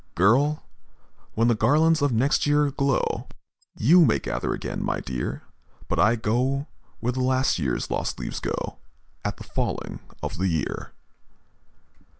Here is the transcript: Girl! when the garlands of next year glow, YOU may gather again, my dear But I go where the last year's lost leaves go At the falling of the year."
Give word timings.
Girl! 0.15 0.63
when 1.35 1.47
the 1.47 1.53
garlands 1.53 2.01
of 2.01 2.11
next 2.11 2.47
year 2.47 2.71
glow, 2.71 3.27
YOU 3.77 4.03
may 4.03 4.17
gather 4.17 4.51
again, 4.51 4.81
my 4.83 4.99
dear 4.99 5.43
But 5.87 5.99
I 5.99 6.15
go 6.15 6.65
where 7.01 7.13
the 7.13 7.19
last 7.21 7.59
year's 7.59 7.91
lost 7.91 8.19
leaves 8.19 8.39
go 8.39 8.77
At 9.23 9.37
the 9.37 9.43
falling 9.43 9.99
of 10.23 10.39
the 10.39 10.47
year." 10.47 10.93